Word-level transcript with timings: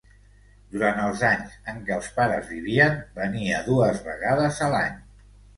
Durant 0.75 1.01
els 1.07 1.21
anys 1.27 1.51
en 1.73 1.83
què 1.89 1.93
els 1.97 2.09
pares 2.17 2.49
vivien, 2.53 2.97
venia 3.21 3.63
dues 3.71 4.03
vegades 4.11 4.61
a 4.69 4.73
l'any. 4.77 4.99